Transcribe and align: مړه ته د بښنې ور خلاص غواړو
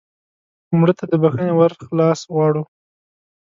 مړه 0.79 0.93
ته 0.99 1.05
د 1.11 1.13
بښنې 1.21 1.53
ور 1.55 1.71
خلاص 1.87 2.19
غواړو 2.33 2.61